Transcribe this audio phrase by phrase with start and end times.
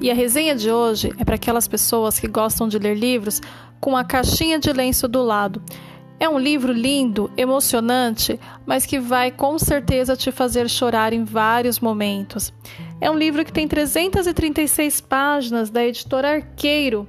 [0.00, 3.42] E a resenha de hoje é para aquelas pessoas que gostam de ler livros
[3.78, 5.62] com a caixinha de lenço do lado.
[6.18, 11.80] É um livro lindo, emocionante, mas que vai com certeza te fazer chorar em vários
[11.80, 12.50] momentos.
[12.98, 17.06] É um livro que tem 336 páginas da editora Arqueiro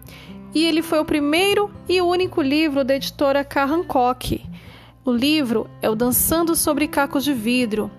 [0.53, 4.43] e ele foi o primeiro e único livro da editora Carrancock.
[5.05, 7.89] O livro é o Dançando sobre Cacos de Vidro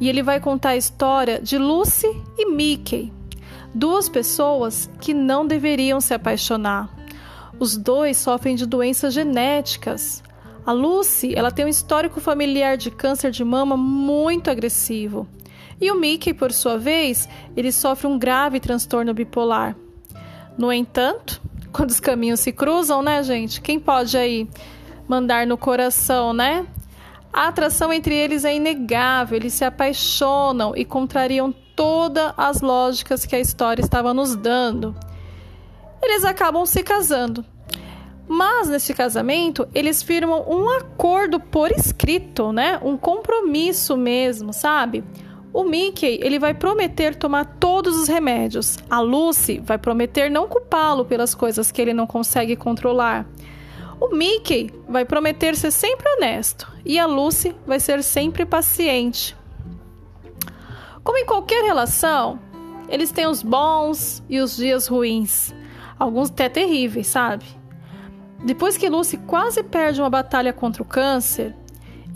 [0.00, 3.12] e ele vai contar a história de Lucy e Mickey,
[3.74, 6.88] duas pessoas que não deveriam se apaixonar.
[7.58, 10.22] Os dois sofrem de doenças genéticas.
[10.64, 15.26] A Lucy, ela tem um histórico familiar de câncer de mama muito agressivo.
[15.80, 19.76] E o Mickey, por sua vez, ele sofre um grave transtorno bipolar.
[20.56, 21.40] No entanto,
[21.72, 23.60] quando os caminhos se cruzam, né, gente?
[23.60, 24.48] Quem pode aí
[25.08, 26.66] mandar no coração, né?
[27.32, 33.36] A atração entre eles é inegável, eles se apaixonam e contrariam todas as lógicas que
[33.36, 34.94] a história estava nos dando.
[36.02, 37.44] Eles acabam se casando.
[38.28, 42.80] Mas nesse casamento, eles firmam um acordo por escrito, né?
[42.82, 45.04] Um compromisso mesmo, sabe?
[45.52, 48.78] O Mickey, ele vai prometer tomar todos os remédios.
[48.88, 53.26] A Lucy vai prometer não culpá-lo pelas coisas que ele não consegue controlar.
[54.00, 59.36] O Mickey vai prometer ser sempre honesto e a Lucy vai ser sempre paciente.
[61.04, 62.38] Como em qualquer relação,
[62.88, 65.54] eles têm os bons e os dias ruins,
[65.98, 67.44] alguns até terríveis, sabe?
[68.44, 71.54] Depois que Lucy quase perde uma batalha contra o câncer,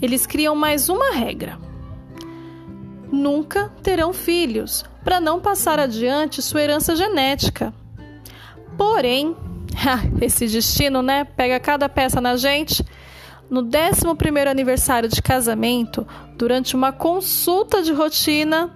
[0.01, 1.57] eles criam mais uma regra.
[3.11, 7.73] Nunca terão filhos, para não passar adiante sua herança genética.
[8.77, 9.35] Porém,
[10.21, 12.85] esse destino, né, pega cada peça na gente.
[13.49, 18.71] No 11º aniversário de casamento, durante uma consulta de rotina,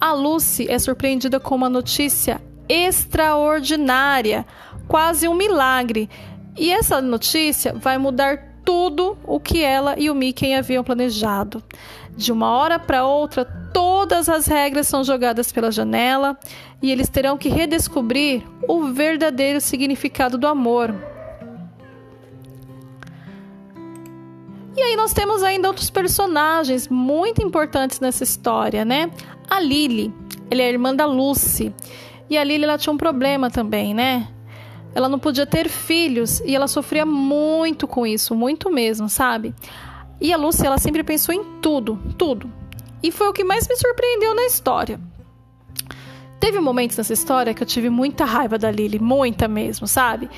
[0.00, 4.46] a Lucy é surpreendida com uma notícia extraordinária,
[4.86, 6.08] quase um milagre
[6.56, 11.62] e essa notícia vai mudar tudo o que ela e o Mickey haviam planejado.
[12.16, 16.38] De uma hora para outra, todas as regras são jogadas pela janela
[16.80, 20.94] e eles terão que redescobrir o verdadeiro significado do amor.
[24.76, 29.10] E aí nós temos ainda outros personagens muito importantes nessa história, né?
[29.48, 30.12] A Lily,
[30.50, 31.72] ela é a irmã da Lucy.
[32.28, 34.28] E a Lily ela tinha um problema também, né?
[34.94, 39.54] ela não podia ter filhos e ela sofria muito com isso, muito mesmo, sabe?
[40.20, 42.50] E a Lucy, ela sempre pensou em tudo, tudo.
[43.02, 45.00] E foi o que mais me surpreendeu na história.
[46.38, 50.30] Teve momentos nessa história que eu tive muita raiva da Lily, muita mesmo, sabe?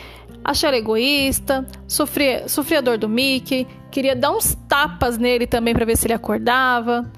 [0.43, 5.87] Achei ela egoísta, sofria, sofria dor do Mickey, queria dar uns tapas nele também para
[5.87, 7.11] ver se ele acordava.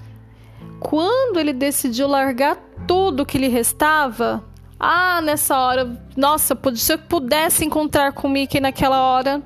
[0.79, 2.55] Quando ele decidiu largar
[2.87, 4.41] tudo que lhe restava,
[4.79, 9.43] ah, nessa hora, nossa, se eu pudesse encontrar com o Mickey naquela hora.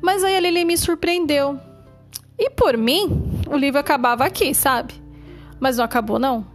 [0.00, 1.60] Mas aí a Lily me surpreendeu.
[2.38, 4.94] E por mim, o livro acabava aqui, sabe?
[5.60, 6.46] Mas não acabou, não.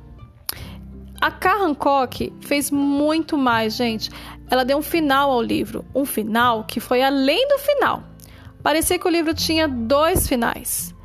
[1.22, 4.10] A Karen Hancock fez muito mais, gente.
[4.50, 5.86] Ela deu um final ao livro.
[5.94, 8.13] Um final que foi além do final.
[8.64, 10.96] Parecia que o livro tinha dois finais.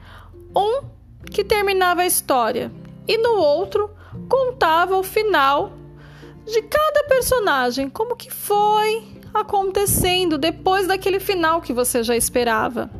[0.54, 0.82] Um
[1.30, 2.72] que terminava a história,
[3.06, 3.90] e no outro
[4.28, 5.72] contava o final
[6.46, 12.90] de cada personagem, como que foi acontecendo depois daquele final que você já esperava.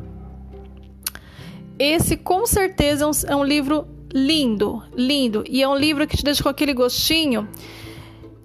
[1.77, 6.17] Esse com certeza é um, é um livro lindo, lindo, e é um livro que
[6.17, 7.47] te deixa com aquele gostinho.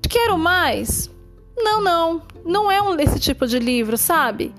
[0.09, 1.11] Quero mais?
[1.57, 4.55] Não, não, não é um esse tipo de livro, sabe?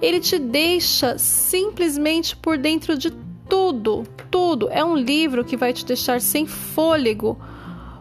[0.00, 3.10] Ele te deixa simplesmente por dentro de
[3.48, 4.68] tudo, tudo.
[4.70, 7.38] É um livro que vai te deixar sem fôlego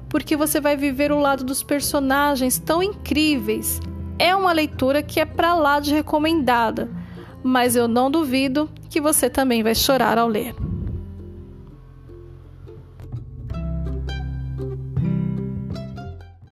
[0.10, 3.80] porque você vai viver o lado dos personagens tão incríveis.
[4.18, 6.90] É uma leitura que é para lá de recomendada,
[7.44, 10.56] mas eu não duvido que você também vai chorar ao ler.